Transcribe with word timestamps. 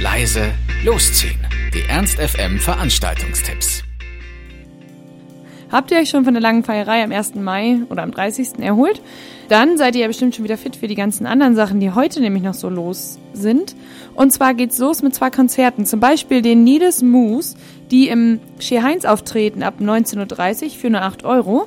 leise, 0.00 0.52
losziehen. 0.84 1.40
Die 1.74 1.82
Ernst 1.88 2.20
FM 2.20 2.60
Veranstaltungstipps. 2.60 3.82
Habt 5.72 5.90
ihr 5.90 5.98
euch 5.98 6.08
schon 6.08 6.24
von 6.24 6.34
der 6.34 6.40
langen 6.40 6.62
Feierei 6.62 7.02
am 7.02 7.10
1. 7.10 7.34
Mai 7.34 7.80
oder 7.90 8.04
am 8.04 8.12
30. 8.12 8.60
erholt? 8.60 9.02
Dann 9.48 9.76
seid 9.76 9.96
ihr 9.96 10.02
ja 10.02 10.06
bestimmt 10.06 10.36
schon 10.36 10.44
wieder 10.44 10.56
fit 10.56 10.76
für 10.76 10.86
die 10.86 10.94
ganzen 10.94 11.26
anderen 11.26 11.56
Sachen, 11.56 11.80
die 11.80 11.90
heute 11.90 12.20
nämlich 12.20 12.44
noch 12.44 12.54
so 12.54 12.68
los 12.68 13.18
sind. 13.32 13.74
Und 14.14 14.32
zwar 14.32 14.54
geht's 14.54 14.78
los 14.78 15.02
mit 15.02 15.16
zwei 15.16 15.30
Konzerten. 15.30 15.84
Zum 15.84 15.98
Beispiel 15.98 16.42
den 16.42 16.62
Nides 16.62 17.02
Moose, 17.02 17.56
die 17.90 18.08
im 18.08 18.38
Shea 18.60 18.82
Heinz 18.82 19.04
auftreten 19.04 19.64
ab 19.64 19.74
19.30 19.80 20.64
Uhr 20.64 20.70
für 20.70 20.90
nur 20.90 21.02
8 21.02 21.24
Euro. 21.24 21.66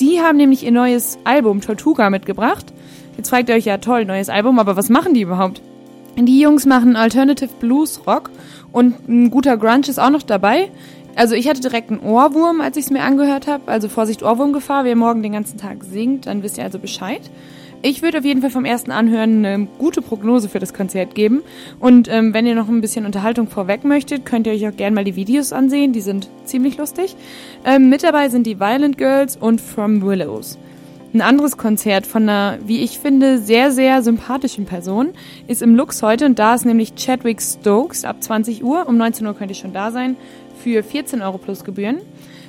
Die 0.00 0.20
haben 0.20 0.38
nämlich 0.38 0.64
ihr 0.64 0.72
neues 0.72 1.18
Album 1.24 1.60
Tortuga 1.60 2.08
mitgebracht. 2.08 2.72
Jetzt 3.18 3.28
fragt 3.28 3.50
ihr 3.50 3.54
euch 3.54 3.66
ja 3.66 3.78
toll, 3.78 4.06
neues 4.06 4.30
Album, 4.30 4.58
aber 4.58 4.76
was 4.76 4.88
machen 4.88 5.12
die 5.12 5.22
überhaupt? 5.22 5.60
Die 6.18 6.40
Jungs 6.40 6.66
machen 6.66 6.96
Alternative 6.96 7.50
Blues 7.60 8.00
Rock 8.06 8.30
und 8.72 9.08
ein 9.08 9.30
guter 9.30 9.56
Grunge 9.56 9.88
ist 9.88 10.00
auch 10.00 10.10
noch 10.10 10.22
dabei. 10.22 10.70
Also 11.14 11.34
ich 11.34 11.48
hatte 11.48 11.60
direkt 11.60 11.90
einen 11.90 12.00
Ohrwurm, 12.00 12.60
als 12.60 12.76
ich 12.76 12.86
es 12.86 12.90
mir 12.90 13.02
angehört 13.02 13.46
habe. 13.46 13.70
Also 13.70 13.88
Vorsicht, 13.88 14.22
Ohrwurmgefahr. 14.22 14.84
Wer 14.84 14.96
morgen 14.96 15.22
den 15.22 15.32
ganzen 15.32 15.58
Tag 15.58 15.84
singt, 15.84 16.26
dann 16.26 16.42
wisst 16.42 16.58
ihr 16.58 16.64
also 16.64 16.78
Bescheid. 16.78 17.22
Ich 17.82 18.02
würde 18.02 18.18
auf 18.18 18.24
jeden 18.24 18.40
Fall 18.40 18.50
vom 18.50 18.64
ersten 18.64 18.90
Anhören 18.90 19.44
eine 19.44 19.68
gute 19.78 20.02
Prognose 20.02 20.48
für 20.48 20.58
das 20.58 20.74
Konzert 20.74 21.14
geben. 21.14 21.42
Und 21.78 22.08
ähm, 22.08 22.34
wenn 22.34 22.46
ihr 22.46 22.54
noch 22.54 22.68
ein 22.68 22.80
bisschen 22.80 23.06
Unterhaltung 23.06 23.48
vorweg 23.48 23.84
möchtet, 23.84 24.26
könnt 24.26 24.46
ihr 24.46 24.54
euch 24.54 24.66
auch 24.66 24.76
gerne 24.76 24.94
mal 24.94 25.04
die 25.04 25.16
Videos 25.16 25.52
ansehen. 25.52 25.92
Die 25.92 26.00
sind 26.00 26.28
ziemlich 26.44 26.78
lustig. 26.78 27.14
Ähm, 27.64 27.88
mit 27.88 28.02
dabei 28.02 28.28
sind 28.28 28.46
die 28.46 28.58
Violent 28.58 28.98
Girls 28.98 29.36
und 29.36 29.60
From 29.60 30.02
Willows. 30.02 30.58
Ein 31.16 31.22
anderes 31.22 31.56
Konzert 31.56 32.06
von 32.06 32.24
einer, 32.24 32.58
wie 32.66 32.80
ich 32.80 32.98
finde, 32.98 33.38
sehr, 33.38 33.70
sehr 33.70 34.02
sympathischen 34.02 34.66
Person 34.66 35.14
ist 35.46 35.62
im 35.62 35.74
Lux 35.74 36.02
heute 36.02 36.26
und 36.26 36.38
da 36.38 36.54
ist 36.54 36.66
nämlich 36.66 36.94
Chadwick 36.94 37.40
Stokes 37.40 38.04
ab 38.04 38.22
20 38.22 38.62
Uhr. 38.62 38.86
Um 38.86 38.98
19 38.98 39.26
Uhr 39.26 39.32
könnt 39.32 39.50
ihr 39.50 39.54
schon 39.54 39.72
da 39.72 39.90
sein 39.92 40.16
für 40.62 40.82
14 40.82 41.22
Euro 41.22 41.38
plus 41.38 41.64
Gebühren. 41.64 42.02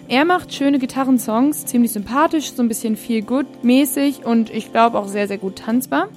Er 0.09 0.25
macht 0.25 0.53
schöne 0.53 0.79
Gitarrensongs, 0.79 1.65
ziemlich 1.65 1.93
sympathisch, 1.93 2.51
so 2.51 2.61
ein 2.61 2.67
bisschen 2.67 2.97
viel 2.97 3.21
good 3.21 3.45
mäßig 3.63 4.25
und 4.25 4.49
ich 4.49 4.73
glaube 4.73 4.99
auch 4.99 5.07
sehr, 5.07 5.29
sehr 5.29 5.37
gut 5.37 5.55
tanzbar. 5.59 6.09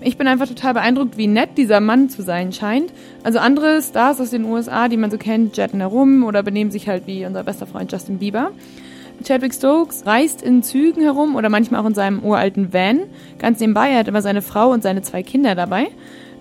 Ich 0.00 0.16
bin 0.18 0.26
einfach 0.26 0.48
total 0.48 0.74
beeindruckt, 0.74 1.16
wie 1.16 1.28
nett 1.28 1.50
dieser 1.56 1.78
Mann 1.78 2.08
zu 2.08 2.22
sein 2.22 2.52
scheint. 2.52 2.92
Also 3.22 3.38
andere 3.38 3.80
Stars 3.80 4.20
aus 4.20 4.30
den 4.30 4.44
USA, 4.44 4.88
die 4.88 4.96
man 4.96 5.12
so 5.12 5.18
kennt, 5.18 5.56
jetten 5.56 5.78
herum 5.78 6.24
oder 6.24 6.42
benehmen 6.42 6.72
sich 6.72 6.88
halt 6.88 7.06
wie 7.06 7.24
unser 7.24 7.44
bester 7.44 7.68
Freund 7.68 7.92
Justin 7.92 8.18
Bieber. 8.18 8.50
Chadwick 9.22 9.54
Stokes 9.54 10.06
reist 10.06 10.42
in 10.42 10.62
Zügen 10.62 11.02
herum 11.02 11.36
oder 11.36 11.48
manchmal 11.48 11.80
auch 11.80 11.86
in 11.86 11.94
seinem 11.94 12.22
uralten 12.22 12.72
Van. 12.72 13.00
Ganz 13.38 13.60
nebenbei, 13.60 13.90
er 13.90 14.00
hat 14.00 14.08
immer 14.08 14.22
seine 14.22 14.42
Frau 14.42 14.70
und 14.70 14.82
seine 14.82 15.02
zwei 15.02 15.22
Kinder 15.22 15.54
dabei. 15.54 15.88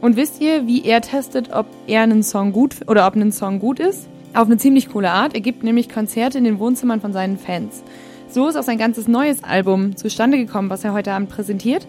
Und 0.01 0.15
wisst 0.15 0.41
ihr, 0.41 0.67
wie 0.67 0.83
er 0.83 1.01
testet, 1.01 1.53
ob 1.53 1.67
er 1.87 2.01
einen 2.01 2.23
Song 2.23 2.51
gut 2.51 2.75
oder 2.87 3.05
ob 3.07 3.15
ein 3.15 3.31
Song 3.31 3.59
gut 3.59 3.79
ist? 3.79 4.07
Auf 4.33 4.47
eine 4.47 4.57
ziemlich 4.57 4.89
coole 4.89 5.11
Art. 5.11 5.35
Er 5.35 5.41
gibt 5.41 5.63
nämlich 5.63 5.89
Konzerte 5.89 6.37
in 6.37 6.43
den 6.43 6.59
Wohnzimmern 6.59 7.01
von 7.01 7.13
seinen 7.13 7.37
Fans. 7.37 7.83
So 8.27 8.47
ist 8.47 8.55
auch 8.55 8.63
sein 8.63 8.77
ganzes 8.77 9.07
neues 9.07 9.43
Album 9.43 9.95
zustande 9.95 10.37
gekommen, 10.37 10.69
was 10.69 10.83
er 10.83 10.93
heute 10.93 11.11
Abend 11.11 11.29
präsentiert. 11.29 11.85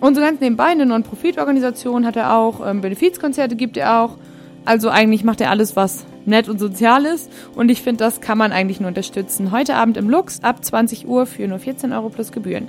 Und 0.00 0.14
so 0.14 0.20
ganz 0.20 0.40
nebenbei 0.40 0.66
eine 0.66 0.86
Non-Profit-Organisation 0.86 2.06
hat 2.06 2.16
er 2.16 2.36
auch, 2.36 2.66
ähm, 2.66 2.80
Benefizkonzerte 2.80 3.54
gibt 3.54 3.76
er 3.76 4.00
auch. 4.00 4.16
Also 4.64 4.88
eigentlich 4.88 5.24
macht 5.24 5.40
er 5.40 5.50
alles, 5.50 5.76
was 5.76 6.06
nett 6.26 6.48
und 6.48 6.58
sozial 6.58 7.04
ist. 7.04 7.30
Und 7.54 7.70
ich 7.70 7.82
finde, 7.82 8.04
das 8.04 8.20
kann 8.20 8.38
man 8.38 8.52
eigentlich 8.52 8.80
nur 8.80 8.88
unterstützen. 8.88 9.50
Heute 9.50 9.74
Abend 9.74 9.96
im 9.96 10.08
Lux 10.08 10.42
ab 10.42 10.64
20 10.64 11.06
Uhr 11.08 11.26
für 11.26 11.46
nur 11.48 11.58
14 11.58 11.92
Euro 11.92 12.08
plus 12.08 12.32
Gebühren. 12.32 12.68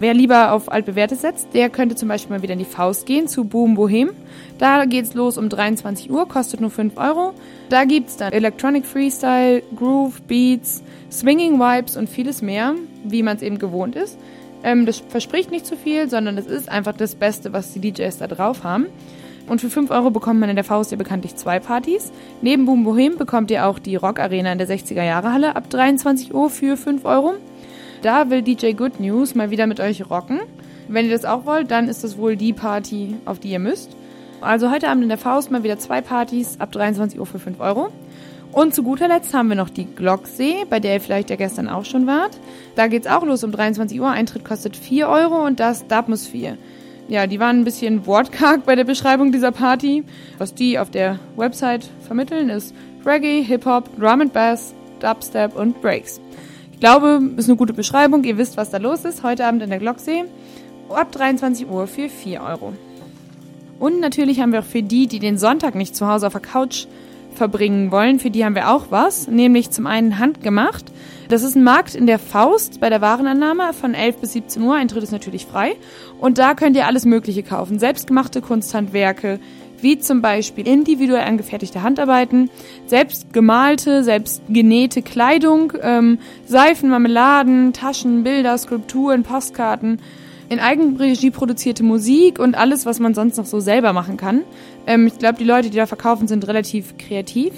Wer 0.00 0.14
lieber 0.14 0.52
auf 0.52 0.72
altbewährte 0.72 1.14
setzt, 1.14 1.48
der 1.52 1.68
könnte 1.68 1.94
zum 1.94 2.08
Beispiel 2.08 2.34
mal 2.34 2.42
wieder 2.42 2.54
in 2.54 2.58
die 2.58 2.64
Faust 2.64 3.04
gehen 3.04 3.28
zu 3.28 3.44
Boom 3.44 3.74
Bohem. 3.74 4.12
Da 4.56 4.86
geht's 4.86 5.12
los 5.12 5.36
um 5.36 5.50
23 5.50 6.10
Uhr, 6.10 6.26
kostet 6.26 6.62
nur 6.62 6.70
5 6.70 6.96
Euro. 6.96 7.34
Da 7.68 7.84
gibt's 7.84 8.16
dann 8.16 8.32
Electronic 8.32 8.86
Freestyle, 8.86 9.62
Groove, 9.76 10.22
Beats, 10.22 10.82
Swinging 11.12 11.58
Vibes 11.58 11.98
und 11.98 12.08
vieles 12.08 12.40
mehr, 12.40 12.76
wie 13.04 13.22
man 13.22 13.36
es 13.36 13.42
eben 13.42 13.58
gewohnt 13.58 13.94
ist. 13.94 14.18
Ähm, 14.62 14.86
das 14.86 15.02
verspricht 15.06 15.50
nicht 15.50 15.66
zu 15.66 15.76
viel, 15.76 16.08
sondern 16.08 16.38
es 16.38 16.46
ist 16.46 16.70
einfach 16.70 16.96
das 16.96 17.14
Beste, 17.14 17.52
was 17.52 17.74
die 17.74 17.80
DJs 17.80 18.16
da 18.16 18.26
drauf 18.26 18.64
haben. 18.64 18.86
Und 19.50 19.60
für 19.60 19.68
5 19.68 19.90
Euro 19.90 20.10
bekommt 20.10 20.38
man 20.38 20.48
in 20.48 20.54
der 20.54 20.64
Faust 20.64 20.92
ja 20.92 20.96
bekanntlich 20.96 21.34
zwei 21.34 21.58
Partys. 21.58 22.12
Neben 22.40 22.66
Boom 22.66 22.84
Bohem 22.84 23.16
bekommt 23.18 23.50
ihr 23.50 23.66
auch 23.66 23.80
die 23.80 23.96
Rock 23.96 24.20
Arena 24.20 24.52
in 24.52 24.58
der 24.58 24.68
60er 24.68 25.02
Jahre 25.02 25.32
Halle 25.32 25.56
ab 25.56 25.68
23 25.68 26.32
Uhr 26.32 26.50
für 26.50 26.76
5 26.76 27.04
Euro. 27.04 27.34
Da 28.00 28.30
will 28.30 28.42
DJ 28.42 28.74
Good 28.74 29.00
News 29.00 29.34
mal 29.34 29.50
wieder 29.50 29.66
mit 29.66 29.80
euch 29.80 30.08
rocken. 30.08 30.38
Wenn 30.86 31.06
ihr 31.06 31.10
das 31.10 31.24
auch 31.24 31.46
wollt, 31.46 31.72
dann 31.72 31.88
ist 31.88 32.04
das 32.04 32.16
wohl 32.16 32.36
die 32.36 32.52
Party, 32.52 33.16
auf 33.24 33.40
die 33.40 33.50
ihr 33.50 33.58
müsst. 33.58 33.90
Also 34.40 34.70
heute 34.70 34.88
Abend 34.88 35.02
in 35.02 35.08
der 35.08 35.18
Faust 35.18 35.50
mal 35.50 35.64
wieder 35.64 35.80
zwei 35.80 36.00
Partys 36.00 36.60
ab 36.60 36.70
23 36.70 37.18
Uhr 37.18 37.26
für 37.26 37.40
5 37.40 37.58
Euro. 37.58 37.88
Und 38.52 38.72
zu 38.72 38.84
guter 38.84 39.08
Letzt 39.08 39.34
haben 39.34 39.48
wir 39.48 39.56
noch 39.56 39.70
die 39.70 39.92
Glocksee, 39.92 40.64
bei 40.70 40.78
der 40.78 40.94
ihr 40.94 41.00
vielleicht 41.00 41.28
ja 41.28 41.34
gestern 41.34 41.68
auch 41.68 41.86
schon 41.86 42.06
wart. 42.06 42.38
Da 42.76 42.86
geht's 42.86 43.08
auch 43.08 43.24
los 43.24 43.42
um 43.42 43.50
23 43.50 44.00
Uhr. 44.00 44.10
Eintritt 44.10 44.44
kostet 44.44 44.76
4 44.76 45.08
Euro 45.08 45.44
und 45.44 45.58
das 45.58 45.88
Dubmosphere. 45.88 46.56
Ja, 47.10 47.26
die 47.26 47.40
waren 47.40 47.58
ein 47.58 47.64
bisschen 47.64 48.06
wortkarg 48.06 48.64
bei 48.64 48.76
der 48.76 48.84
Beschreibung 48.84 49.32
dieser 49.32 49.50
Party. 49.50 50.04
Was 50.38 50.54
die 50.54 50.78
auf 50.78 50.90
der 50.90 51.18
Website 51.34 51.90
vermitteln, 52.06 52.48
ist 52.48 52.72
Reggae, 53.04 53.42
Hip-Hop, 53.42 53.98
Drum 53.98 54.20
and 54.20 54.32
Bass, 54.32 54.74
Dubstep 55.00 55.56
und 55.56 55.82
Breaks. 55.82 56.20
Ich 56.72 56.78
glaube, 56.78 57.20
ist 57.36 57.48
eine 57.48 57.56
gute 57.56 57.72
Beschreibung. 57.72 58.22
Ihr 58.22 58.38
wisst, 58.38 58.56
was 58.56 58.70
da 58.70 58.78
los 58.78 59.04
ist. 59.04 59.24
Heute 59.24 59.44
Abend 59.44 59.60
in 59.64 59.70
der 59.70 59.80
Glocksee. 59.80 60.22
Ab 60.88 61.10
23 61.10 61.68
Uhr 61.68 61.88
für 61.88 62.08
4 62.08 62.42
Euro. 62.42 62.74
Und 63.80 63.98
natürlich 63.98 64.38
haben 64.38 64.52
wir 64.52 64.60
auch 64.60 64.64
für 64.64 64.84
die, 64.84 65.08
die 65.08 65.18
den 65.18 65.36
Sonntag 65.36 65.74
nicht 65.74 65.96
zu 65.96 66.06
Hause 66.06 66.28
auf 66.28 66.34
der 66.34 66.42
Couch 66.42 66.86
verbringen 67.40 67.90
wollen, 67.90 68.20
für 68.20 68.28
die 68.28 68.44
haben 68.44 68.54
wir 68.54 68.70
auch 68.70 68.88
was. 68.90 69.26
Nämlich 69.26 69.70
zum 69.70 69.86
einen 69.86 70.18
handgemacht. 70.18 70.84
Das 71.30 71.42
ist 71.42 71.56
ein 71.56 71.64
Markt 71.64 71.94
in 71.94 72.06
der 72.06 72.18
Faust 72.18 72.80
bei 72.80 72.90
der 72.90 73.00
Warenannahme 73.00 73.72
von 73.72 73.94
11 73.94 74.18
bis 74.18 74.34
17 74.34 74.62
Uhr. 74.62 74.74
Eintritt 74.74 75.02
ist 75.02 75.10
natürlich 75.10 75.46
frei. 75.46 75.76
Und 76.20 76.36
da 76.36 76.52
könnt 76.52 76.76
ihr 76.76 76.86
alles 76.86 77.06
Mögliche 77.06 77.42
kaufen. 77.42 77.78
Selbstgemachte 77.78 78.42
Kunsthandwerke, 78.42 79.40
wie 79.80 79.98
zum 79.98 80.20
Beispiel 80.20 80.68
individuell 80.68 81.24
angefertigte 81.24 81.82
Handarbeiten, 81.82 82.50
selbst 82.84 83.32
gemalte, 83.32 84.04
selbst 84.04 84.42
genähte 84.50 85.00
Kleidung, 85.00 85.72
ähm, 85.80 86.18
Seifen, 86.44 86.90
Marmeladen, 86.90 87.72
Taschen, 87.72 88.22
Bilder, 88.22 88.58
Skulpturen, 88.58 89.22
Postkarten, 89.22 89.98
in 90.50 90.58
Eigenregie 90.58 91.30
produzierte 91.30 91.84
Musik 91.84 92.38
und 92.38 92.56
alles, 92.56 92.84
was 92.84 92.98
man 92.98 93.14
sonst 93.14 93.38
noch 93.38 93.46
so 93.46 93.60
selber 93.60 93.92
machen 93.92 94.16
kann. 94.16 94.42
Ähm, 94.86 95.06
ich 95.06 95.16
glaube, 95.16 95.38
die 95.38 95.44
Leute, 95.44 95.70
die 95.70 95.76
da 95.76 95.86
verkaufen, 95.86 96.28
sind 96.28 96.46
relativ 96.46 96.98
kreativ. 96.98 97.52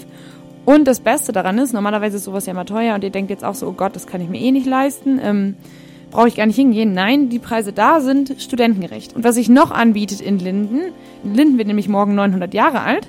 Und 0.63 0.87
das 0.87 1.01
Beste 1.01 1.33
daran 1.33 1.57
ist, 1.57 1.73
normalerweise 1.73 2.17
ist 2.17 2.23
sowas 2.23 2.45
ja 2.45 2.51
immer 2.51 2.65
teuer 2.65 2.95
und 2.95 3.03
ihr 3.03 3.09
denkt 3.09 3.31
jetzt 3.31 3.43
auch 3.43 3.55
so, 3.55 3.67
oh 3.67 3.73
Gott, 3.73 3.95
das 3.95 4.07
kann 4.07 4.21
ich 4.21 4.29
mir 4.29 4.39
eh 4.39 4.51
nicht 4.51 4.67
leisten. 4.67 5.19
Ähm, 5.21 5.55
brauche 6.11 6.27
ich 6.27 6.35
gar 6.35 6.45
nicht 6.45 6.55
hingehen. 6.55 6.93
Nein, 6.93 7.29
die 7.29 7.39
Preise 7.39 7.73
da 7.73 7.99
sind 7.99 8.35
studentengerecht. 8.37 9.15
Und 9.15 9.23
was 9.23 9.35
sich 9.35 9.49
noch 9.49 9.71
anbietet 9.71 10.21
in 10.21 10.37
Linden, 10.37 10.79
Linden 11.23 11.57
wird 11.57 11.67
nämlich 11.67 11.89
morgen 11.89 12.13
900 12.13 12.53
Jahre 12.53 12.81
alt. 12.81 13.07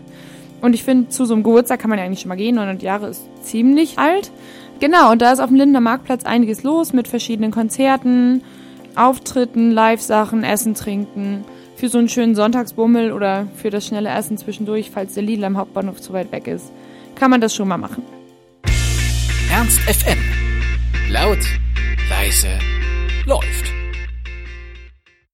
Und 0.62 0.72
ich 0.72 0.82
finde, 0.82 1.10
zu 1.10 1.26
so 1.26 1.34
einem 1.34 1.42
Geburtstag 1.42 1.78
kann 1.78 1.90
man 1.90 1.98
ja 1.98 2.06
eigentlich 2.06 2.20
schon 2.20 2.30
mal 2.30 2.36
gehen. 2.36 2.54
900 2.54 2.82
Jahre 2.82 3.08
ist 3.08 3.22
ziemlich 3.42 3.98
alt. 3.98 4.32
Genau, 4.80 5.12
und 5.12 5.20
da 5.20 5.30
ist 5.30 5.40
auf 5.40 5.48
dem 5.48 5.56
Lindener 5.56 5.82
Marktplatz 5.82 6.24
einiges 6.24 6.62
los 6.62 6.94
mit 6.94 7.06
verschiedenen 7.06 7.50
Konzerten, 7.50 8.42
Auftritten, 8.96 9.70
Live-Sachen, 9.70 10.44
Essen, 10.44 10.74
Trinken. 10.74 11.44
Für 11.76 11.88
so 11.88 11.98
einen 11.98 12.08
schönen 12.08 12.34
Sonntagsbummel 12.34 13.12
oder 13.12 13.48
für 13.56 13.70
das 13.70 13.86
schnelle 13.86 14.10
Essen 14.10 14.38
zwischendurch, 14.38 14.90
falls 14.90 15.14
der 15.14 15.24
Lidl 15.24 15.44
am 15.44 15.56
Hauptbahnhof 15.56 16.00
zu 16.00 16.12
weit 16.12 16.30
weg 16.32 16.46
ist, 16.46 16.70
kann 17.16 17.30
man 17.30 17.40
das 17.40 17.54
schon 17.54 17.68
mal 17.68 17.78
machen. 17.78 18.04
Ernst 19.50 19.80
FM. 19.80 20.18
Laut, 21.10 21.38
leise, 22.08 22.58
läuft. 23.26 23.73